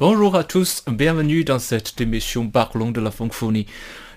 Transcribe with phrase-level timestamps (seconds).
[0.00, 3.66] Bonjour à tous, bienvenue dans cette émission Parlons de la francophonie.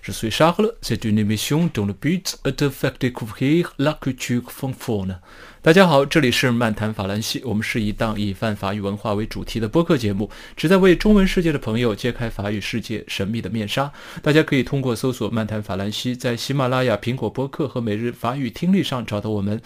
[0.02, 4.50] Je suis Charles, c'est une émission dont le but est de faire découvrir la culture
[4.50, 5.18] francophone.
[5.62, 13.92] 大家好，这里是漫谈法兰西，我们是一档以泛法语文化为主题的播客节目，旨在为中文世界的朋友揭开法语世界神秘的面纱。
[14.22, 19.62] 大家可以通过搜索“漫谈法兰西”在喜马拉雅、苹果播客和每日法语听力上找到我们。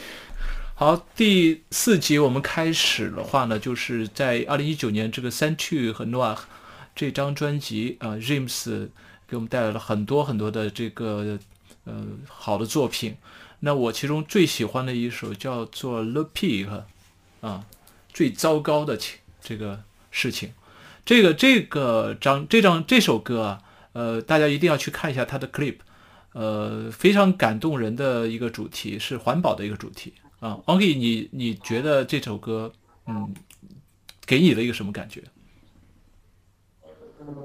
[0.79, 6.35] 好，第四集我们开始的话呢，就是在二零一九年这个《三去和 Noah》
[6.95, 8.89] 这张专辑啊，James
[9.27, 11.39] 给我们带来了很多很多的这个
[11.85, 13.17] 呃好的作品。
[13.61, 16.69] 那我其中最喜欢的一首叫做《The Pig》
[17.41, 17.65] 啊，
[18.13, 20.53] 最糟糕的情这个事情。
[21.03, 23.61] 这个这个张这张这首歌啊，
[23.93, 25.77] 呃，大家一定要去看一下它的 clip，
[26.33, 30.13] 呃，非常感动人的一个主题是环保的一个主题。
[30.39, 32.71] 啊，王 K，你你觉得这首歌，
[33.07, 33.33] 嗯，
[34.25, 35.23] 给你了一个什么感觉？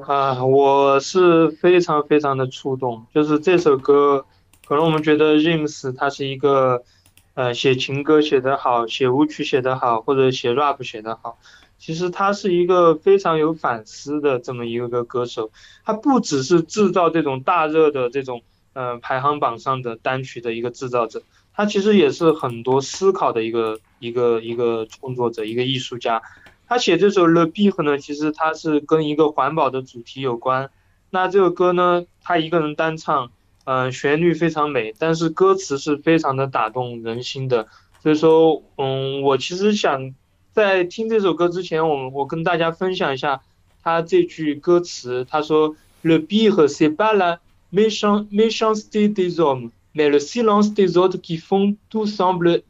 [0.07, 3.07] 啊，我是非常非常的触动。
[3.15, 4.27] 就是这首歌，
[4.67, 6.85] 可能我们觉得 James 他是一个，
[7.33, 11.39] 呃，写情歌写得好，写舞曲写得好，或者写 rap 写得好。
[11.79, 15.51] 其实他是一个非常有反思的这么一个歌手。
[15.85, 18.43] 他不只是制造这种大热的这种，
[18.75, 21.23] 呃，排行榜上的单曲的一个制造者。
[21.55, 26.23] 他其实也是很多思考的一个一个一个创作者，一个艺术家。
[26.67, 30.71] 他写这首《Le Behe》呢，其实他是跟一个环保的主题有关。
[31.11, 33.31] 那这个歌呢，他一个人单唱，
[33.65, 37.69] 嗯，旋律非常美，但是歌词是非常的打动人心的。
[38.03, 40.15] 所以说，嗯，我其实想
[40.53, 43.43] 在听这首歌之前，我我跟大家分享一下
[43.83, 45.27] 他这句歌词。
[45.29, 52.06] 他说：“Le bee c'est pas la méchanceté des hommes。” mais le silence des autres qui font tout
[52.06, 52.62] semble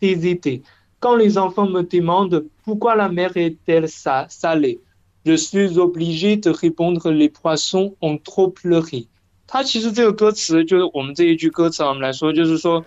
[0.00, 0.62] hésiter.
[1.00, 4.80] Quand les enfants me demandent pourquoi la mer est-elle salée,
[5.24, 9.06] je suis obligé de répondre les poissons ont trop pleuré.
[9.48, 12.84] 他其实这个歌词就是我们这一句歌词啊，我们来说就是说，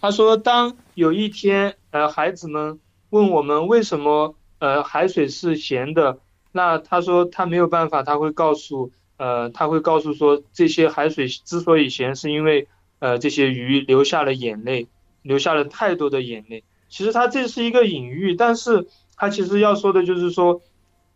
[0.00, 2.80] 他说当有一天呃孩子们
[3.10, 6.18] 问我们为什么呃海水是咸的，
[6.50, 12.66] 那他说他没有办法，他会告诉呃他会告诉说这些海水之所以咸是因为
[12.99, 14.87] 呃，这些鱼流下了眼泪，
[15.21, 16.63] 流下了太多的眼泪。
[16.89, 20.61] 其实它这是一个隐喻，但是它其实要说的就是说，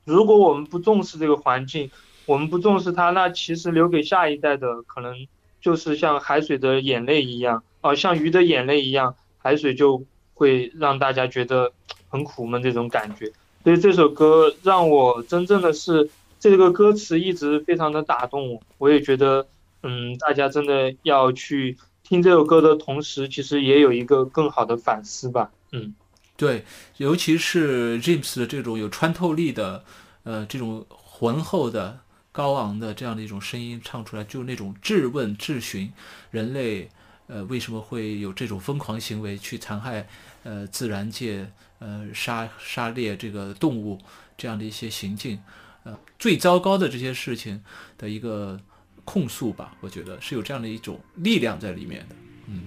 [0.05, 1.89] 如果我们不重视这个环境，
[2.27, 5.25] 我们不重视它，那其实留给下一代的可能
[5.59, 10.03] 就是像海水的眼泪一样，啊，像鱼的眼泪一样，海水就
[10.35, 11.71] 会让大家觉得
[12.09, 13.31] 很苦闷这种感觉。
[13.63, 16.09] 所以这首歌让我真正的是
[16.39, 19.47] 这个歌词一直非常的打动我，我也觉得。
[19.83, 25.51] 嗯，大家真的要去听这首歌的同时，其实也有一个更好的反思吧。
[25.71, 25.95] 嗯，
[26.37, 26.63] 对，
[26.97, 29.83] 尤其是 James 的这种有穿透力的，
[30.23, 31.99] 呃，这种浑厚的、
[32.31, 35.91] 高昂的这样的一种声音唱出来，就那种质问、质询
[36.29, 36.87] 人类，
[37.25, 40.07] 呃，为什么会有这种疯狂行为去残害
[40.43, 43.97] 呃自然界，呃，杀杀猎这个动物
[44.37, 45.41] 这样的一些行径，
[45.85, 47.63] 呃，最糟糕的这些事情
[47.97, 48.59] 的一个。
[49.04, 52.16] 控诉吧，我觉得是有这样的一种力量在里面的。
[52.48, 52.62] 嗯。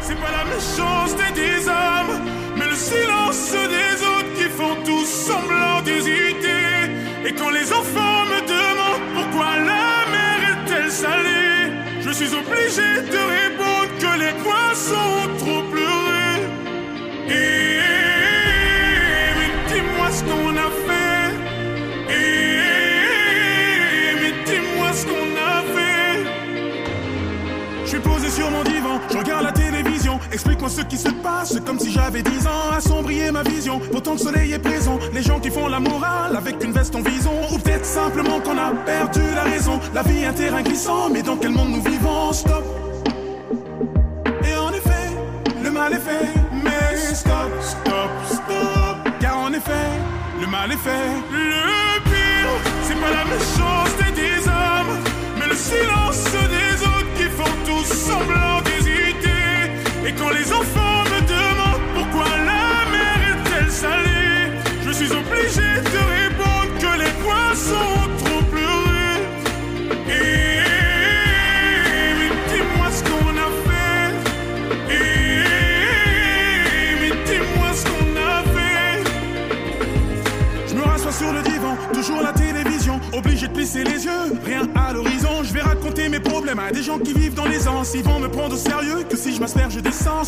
[0.00, 2.24] C'est pas la méchanceté des hommes,
[2.56, 6.88] mais le silence des autres qui font tout semblant d'hésiter.
[7.26, 13.20] Et quand les enfants me demandent pourquoi la mer est-elle salée, je suis obligé de
[13.36, 15.61] répondre que les poissons ont trop
[30.69, 32.71] ce qui se passe, comme si j'avais 10 ans.
[32.75, 34.97] Assombrir ma vision, pourtant le soleil est présent.
[35.13, 37.33] Les gens qui font la morale avec une veste en vison.
[37.51, 39.79] Ou peut-être simplement qu'on a perdu la raison.
[39.93, 42.33] La vie est un terrain glissant, mais dans quel monde nous vivons?
[42.33, 42.63] Stop.
[44.45, 45.09] Et en effet,
[45.63, 46.33] le mal est fait.
[46.63, 49.19] Mais stop, stop, stop.
[49.19, 49.89] Car en effet,
[50.41, 51.09] le mal est fait.
[51.31, 52.53] Le pire,
[52.83, 54.97] c'est pas la méchanceté des hommes,
[55.39, 58.52] mais le silence des autres font tous semblant.
[60.05, 64.51] Et quand les enfants me demandent pourquoi la mer est-elle salée,
[64.85, 68.02] je suis obligé de répondre que les poissons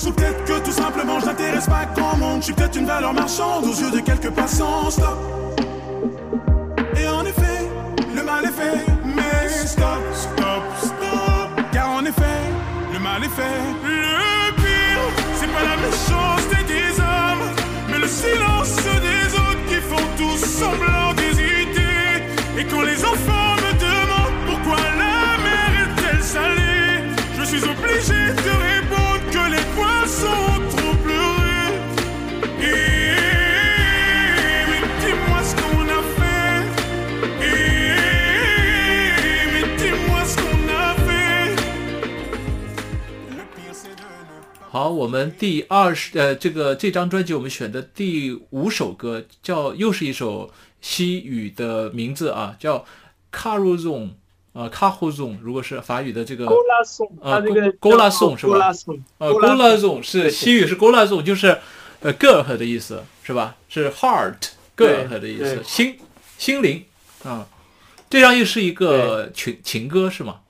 [0.04, 2.42] ou peut-être que tout simplement je n'intéresse pas grand monde.
[2.42, 4.90] Je suis peut-être une valeur marchande aux yeux de quelques passants.
[4.90, 5.18] Stop.
[6.98, 7.70] Et en effet,
[8.14, 11.72] le mal est fait, mais stop, stop, stop.
[11.72, 12.42] Car en effet,
[12.94, 14.15] le mal est fait.
[44.86, 52.86] 好，我们第二十呃，这个这张专辑我们选的第五首歌叫，又是一首西语的名字啊，叫
[53.34, 54.16] c a r o z o n
[54.54, 58.72] 啊 c a r o z o n 如果是法语的这个勾拉颂，啊它这个勾勾拉颂是吧
[59.18, 61.16] 呃 g 勾 o 拉 l a z o n 是西语是 g o l a z
[61.16, 61.58] o n 就是
[62.02, 63.56] 呃 girl 的意思是吧？
[63.68, 64.36] 是 heart
[64.78, 65.98] girl 的意思，对心
[66.38, 66.86] 心灵
[67.24, 67.48] 啊。
[68.08, 70.42] 这张又是一个情情歌是吗？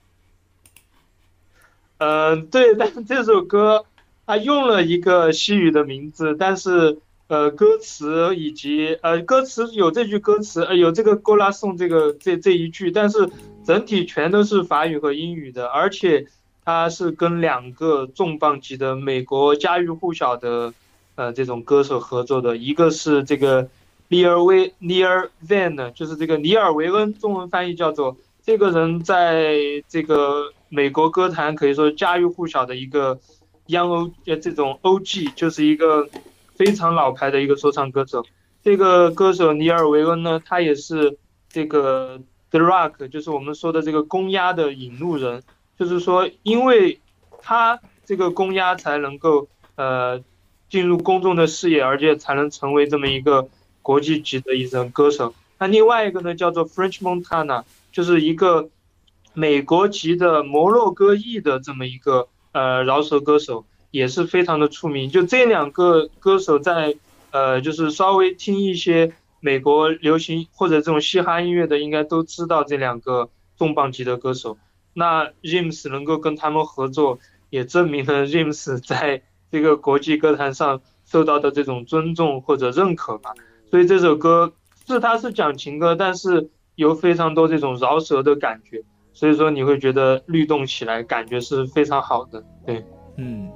[1.96, 3.86] 嗯，对，但是这首歌
[4.26, 13.30] 他用了一个西语的名字，但是呃，歌词以及呃，歌词有这句歌词，呃，有这个“勾拉颂”这个这这一句，但是
[13.64, 16.26] 整体全都是法语和英语的，而且
[16.64, 20.72] 它是跟两个重磅级的美国家喻户晓的
[21.16, 23.68] 呃这种歌手合作的，一个是这个
[24.08, 29.56] 尼尔维尼尔 Van，就是这个尼尔维恩，中文翻译叫做这个人在
[29.88, 33.18] 这个美国歌坛可以说家喻户晓的一个
[33.68, 36.08] Young O 呃这种 OG，就是一个
[36.54, 38.24] 非常老牌的一个说唱歌手。
[38.62, 41.18] 这个歌手尼尔维恩呢，他也是
[41.48, 42.20] 这个
[42.50, 45.42] The Rock，就是我们说的这个公鸭的引路人，
[45.78, 47.00] 就是说因为
[47.40, 50.20] 他这个公鸭才能够呃
[50.68, 53.48] 进入公众的视野，而且才能成为这么一个
[53.82, 55.34] 国际级的一种歌手。
[55.58, 58.68] 那另外一个呢，叫做 French Montana，就是一个
[59.32, 65.10] 美国籍的摩洛哥裔的这么一个呃饶舌歌手，也是非常的出名。
[65.10, 66.96] 就这两个歌手在
[67.30, 74.56] 呃，就是稍微听一些美国流行或者这种嘻哈音乐的，应该都知道这两个重磅级的歌手。
[74.94, 77.18] 那 James 能够跟他们合作，
[77.50, 79.20] 也证明了 James 在
[79.52, 83.34] 这个国际歌坛上受到的这种尊重或者认可吧。
[83.70, 84.54] 所以这首歌
[84.86, 88.82] 是它是讲情歌，但是有非常多这种饶舌的感觉，
[89.16, 92.84] 所以说你会觉得律动起来感觉是非常好的，对。
[93.16, 93.50] 嗯。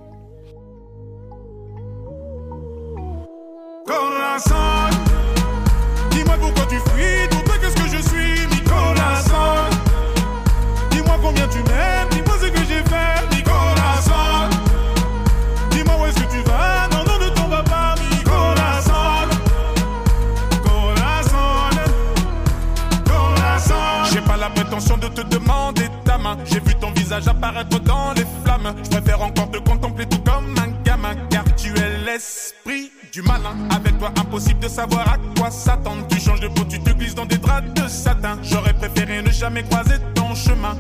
[26.37, 26.45] Main.
[26.45, 28.75] J'ai vu ton visage apparaître dans les flammes.
[28.83, 33.57] Je préfère encore te contempler tout comme un gamin, car tu es l'esprit du malin.
[33.71, 36.07] Avec toi, impossible de savoir à quoi s'attendre.
[36.09, 38.39] Tu changes de peau, tu te glisses dans des draps de satin.
[38.43, 40.77] J'aurais préféré ne jamais croiser ton chemin.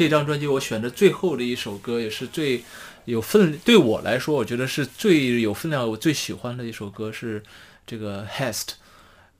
[0.00, 2.62] 这张专辑，我选的最后的一首歌，也是最
[3.04, 7.42] 有分，对我来说，我觉得是最有分量、我最喜欢的一首歌是
[7.86, 8.68] 这个 Hast。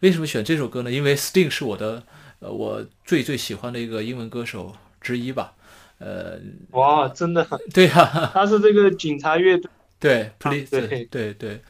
[0.01, 0.93] 为什么选这首歌呢？
[0.93, 2.03] 因为 Sting 是我的，
[2.41, 5.55] 呃，我最最喜欢的一个英文歌手之一吧。
[5.97, 6.39] 呃，
[6.73, 11.63] 哇，真的，对呀、 他是这个警察乐队，对，Please，对对对。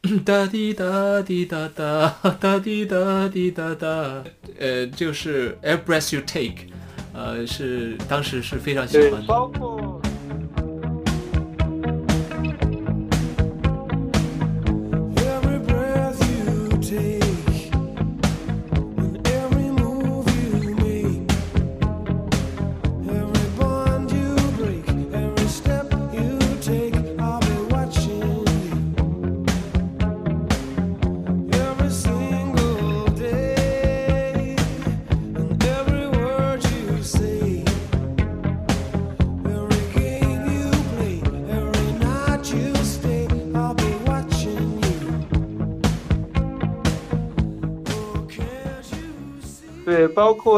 [0.24, 4.24] 哒滴哒滴哒哒 哒滴哒滴哒哒，
[4.58, 6.68] 呃，就是 Every Breath You Take，
[7.18, 9.26] 呃，是当时是非常喜欢，的。
[9.26, 9.97] 包括。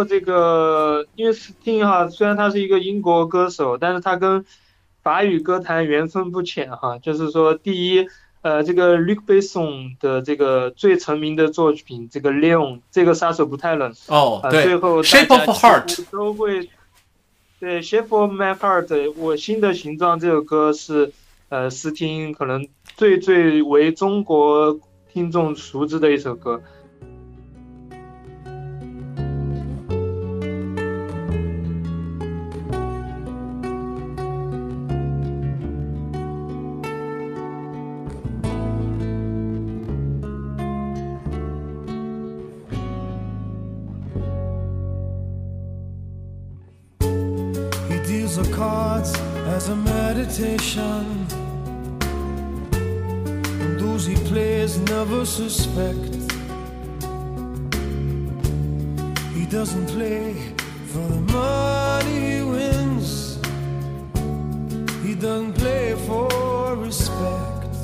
[0.04, 4.44] 这个，因为 Sting 哈，虽然他是一个英国歌手，但是他跟
[5.02, 6.98] 法语歌坛缘分不浅哈。
[6.98, 8.06] 就是说，第一，
[8.42, 16.68] 呃，这个 Luc Besson 的这个最成名的作品，这个 Leon，这个杀手不太冷，哦，啊，对最后，Shape 大 of Heart，都会，
[17.58, 21.12] 对，Shape of My Heart，我心的形状这首歌是，
[21.48, 24.78] 呃，斯汀可能最最为中国
[25.12, 26.62] 听众熟知的一首歌。
[48.30, 49.12] Deals the cards
[49.56, 51.26] as a meditation.
[53.60, 56.14] And those he plays never suspect.
[59.34, 60.34] He doesn't play
[60.92, 63.38] for the money he wins.
[65.04, 67.74] He doesn't play for respect.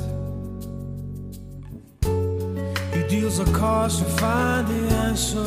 [2.95, 5.46] He deals the cards to find the answer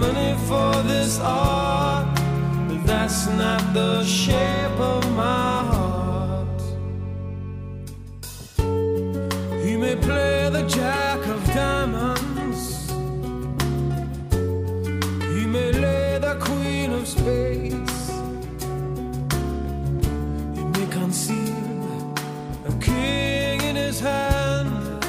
[0.00, 2.06] money for this art,
[2.68, 5.59] but that's not the shape of my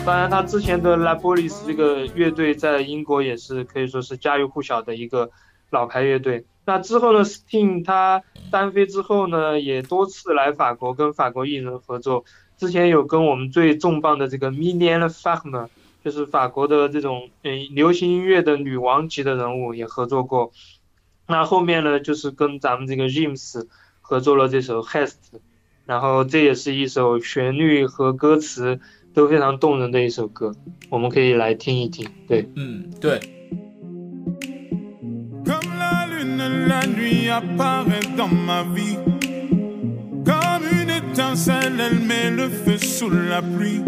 [0.03, 5.29] 当然，他之前的 La Police 这个乐队在英国也是可以说是家喻户晓的一个
[5.69, 6.43] 老牌乐队。
[6.65, 12.25] 那之后呢，Sting 他单飞之后呢，也多次来法国跟法国艺人合作。
[12.57, 15.67] 之前有跟我们最重磅的这个 Mylène Farmer，
[16.03, 20.51] 就是法国的这种嗯流行音乐的女王级的人物也合作过。
[21.27, 23.67] 那后面呢，就是跟咱们这个 James
[24.01, 25.17] 合作了这首 Hest，
[25.85, 28.79] 然后这也是一首旋律和歌词
[29.14, 30.52] 都非常动人的一首歌，
[30.90, 32.06] 我们可以来听一听。
[32.28, 33.18] 对，嗯，对，
[35.46, 38.98] Comme la lune, la nuit apparaît dans ma vie.
[40.24, 43.80] Comme une étincelle, elle met le feu sous la pluie.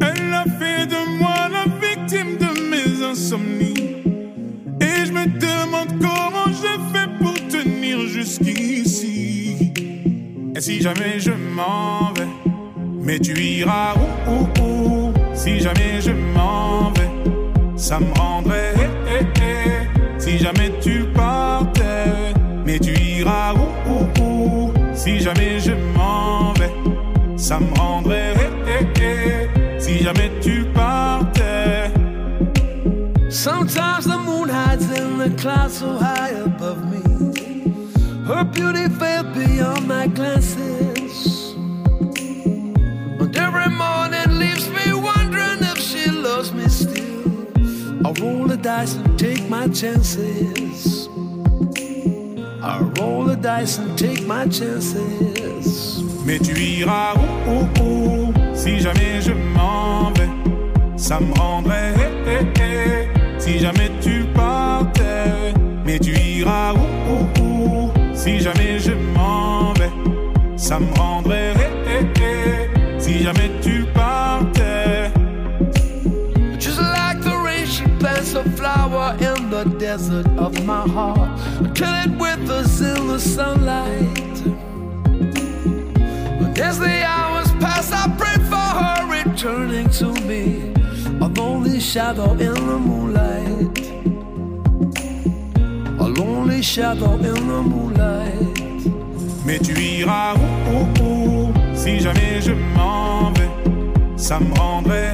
[0.00, 3.74] Elle a fait de moi la victime de mes insomnies.
[4.80, 9.72] Et je me demande comment j'ai fait pour tenir jusqu'ici.
[10.56, 12.26] Et si jamais je m'en vais,
[13.05, 17.09] Mais tu iras où, où, où Si jamais je m'en vais,
[17.77, 18.73] ça me rendrait.
[18.77, 20.19] eh, eh, eh.
[20.19, 22.33] Si jamais tu partais,
[22.65, 26.73] mais tu iras où, où, où Si jamais je m'en vais,
[27.37, 28.33] ça me rendrait.
[28.67, 29.79] eh, eh, eh.
[29.79, 31.91] Si jamais tu partais.
[33.29, 37.01] Sometimes the moon hides in the clouds so high above me.
[38.25, 40.74] Her beauty fell beyond my glances.
[48.19, 51.07] Roll the dice and take my chances.
[52.61, 56.01] I roll the dice and take my chances.
[56.25, 60.29] Mais tu iras où, où, où Si jamais je m'en vais,
[60.97, 61.93] ça me rendrait.
[62.27, 63.39] eh, eh, eh.
[63.39, 65.53] Si jamais tu partais,
[65.85, 69.91] mais tu iras où, où, Si jamais je m'en vais,
[70.57, 71.53] ça me rendrait.
[72.97, 73.84] Si jamais tu
[78.51, 84.35] flower in the desert of my heart until it withers in the sunlight.
[86.39, 90.73] But as the hours pass, I pray for her returning to me,
[91.21, 93.79] a lonely shadow in the moonlight.
[95.99, 98.55] A lonely shadow in the moonlight.
[99.45, 103.49] Mais tu iras où, où, où Si jamais je m'en vais,
[104.17, 105.13] ça me rendrait.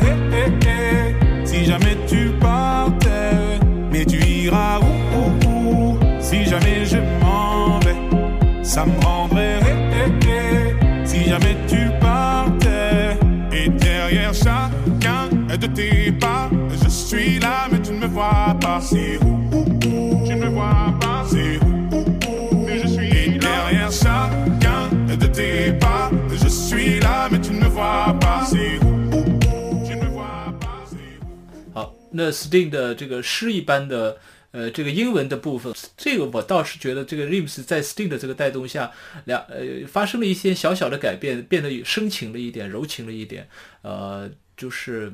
[8.71, 9.61] ça me rendrait.
[9.62, 11.07] eh, eh, eh.
[11.07, 13.17] Si jamais tu partais,
[13.53, 16.50] et derrière chacun de tes pas,
[16.83, 18.81] je suis là, mais tu ne me vois pas.
[18.81, 21.25] C'est où, où, où, tu ne me vois pas.
[21.26, 27.00] C'est où, où, où, mais je suis Et derrière chacun de tes pas, je suis
[27.00, 28.45] là, mais tu ne me vois pas.
[28.45, 30.85] C'est où, où, où, tu ne me vois pas.
[30.87, 31.73] C'est où.
[31.73, 34.17] 好，那 Sting 的这个诗一般的
[34.51, 38.91] 呃这个英文的部分，这个我倒是觉得这个 Rims 在 Sting 的这个带动下，
[39.25, 43.48] 两呃发生了一些小小的改变，变得深情了一点，柔情了一点。
[43.81, 45.12] 呃，就是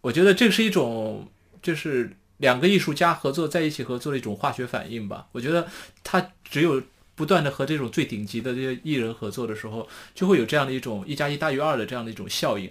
[0.00, 1.28] 我觉得这是一种
[1.62, 5.26] 就是两个艺术家合作在一起合作的一种化学反应吧。
[5.32, 5.66] 我觉得
[6.02, 6.82] 他只有
[7.14, 12.70] 不断的和这种最顶级的这些艺人合作的时候，就会有这样的一种一加一大于二的这样的一种效应。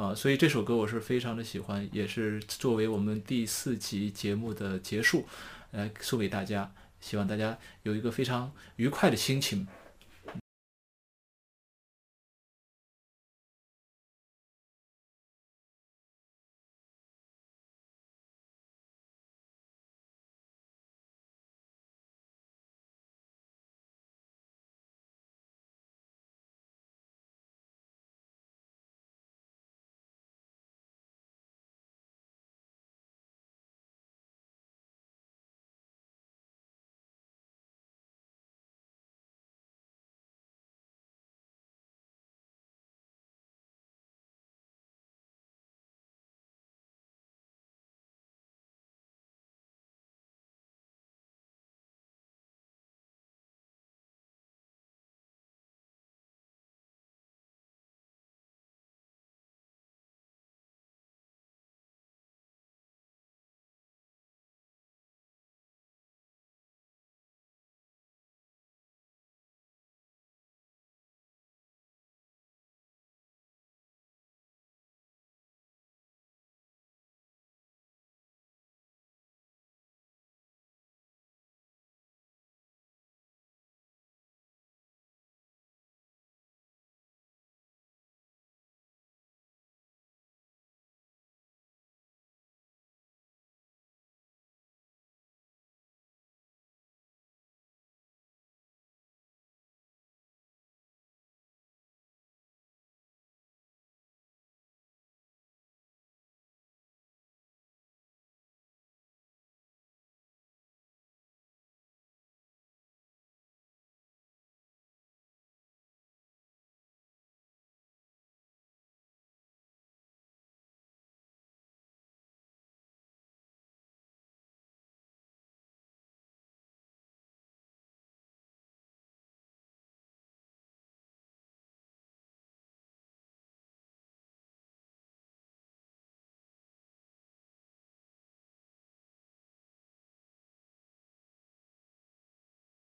[0.00, 5.26] 啊，所以这首歌我是非常的喜欢，也是作为我们第四集节目的结束，
[5.72, 9.68] 来送给大家，希望大家有一个非常愉快的心情。